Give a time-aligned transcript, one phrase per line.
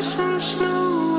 [0.00, 1.09] so slow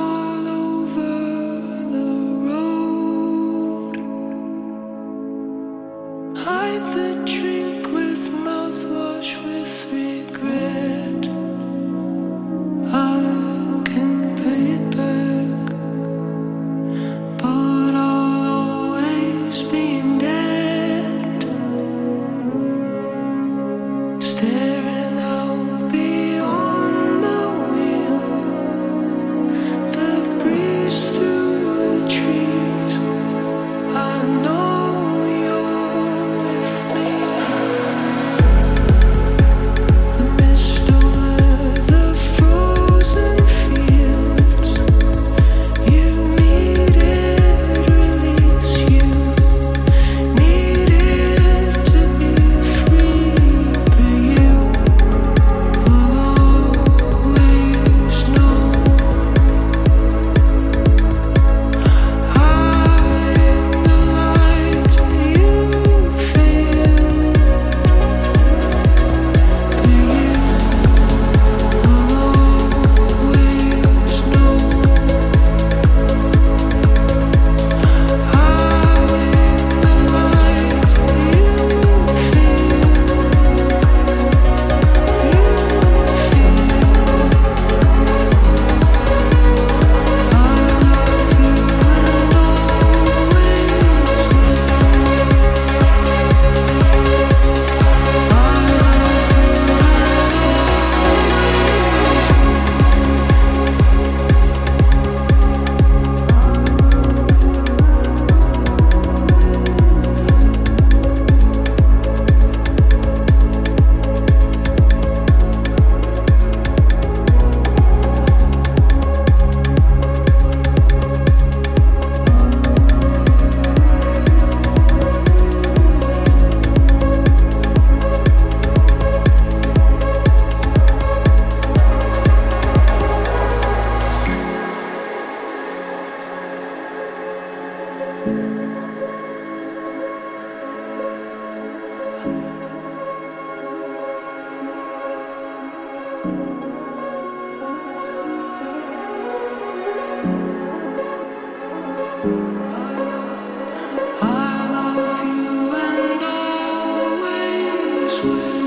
[158.11, 158.60] swear.